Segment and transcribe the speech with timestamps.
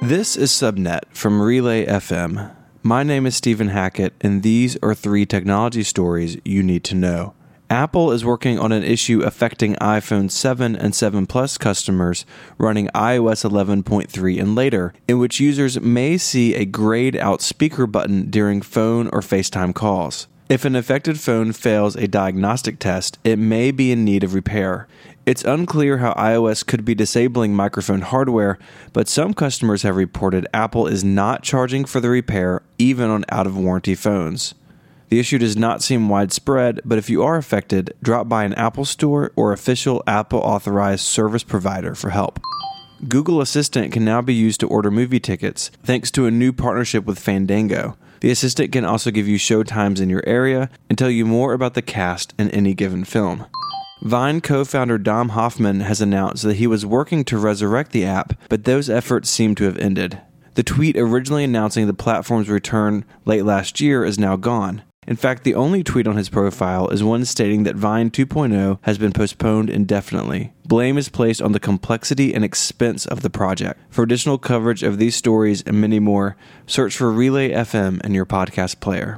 [0.00, 2.54] This is Subnet from Relay FM.
[2.84, 7.34] My name is Stephen Hackett, and these are three technology stories you need to know.
[7.68, 12.24] Apple is working on an issue affecting iPhone 7 and 7 Plus customers
[12.58, 18.30] running iOS 11.3 and later, in which users may see a grayed out speaker button
[18.30, 20.28] during phone or FaceTime calls.
[20.48, 24.88] If an affected phone fails a diagnostic test, it may be in need of repair.
[25.26, 28.58] It's unclear how iOS could be disabling microphone hardware,
[28.94, 33.46] but some customers have reported Apple is not charging for the repair even on out
[33.46, 34.54] of warranty phones.
[35.10, 38.86] The issue does not seem widespread, but if you are affected, drop by an Apple
[38.86, 42.40] store or official Apple authorized service provider for help.
[43.06, 47.04] Google Assistant can now be used to order movie tickets thanks to a new partnership
[47.04, 47.98] with Fandango.
[48.20, 51.52] The assistant can also give you show times in your area and tell you more
[51.52, 53.46] about the cast in any given film.
[54.02, 58.32] Vine co founder Dom Hofmann has announced that he was working to resurrect the app,
[58.48, 60.20] but those efforts seem to have ended.
[60.54, 64.82] The tweet originally announcing the platform's return late last year is now gone.
[65.08, 68.98] In fact, the only tweet on his profile is one stating that Vine 2.0 has
[68.98, 70.52] been postponed indefinitely.
[70.66, 73.80] Blame is placed on the complexity and expense of the project.
[73.88, 76.36] For additional coverage of these stories and many more,
[76.66, 79.16] search for Relay FM in your podcast player.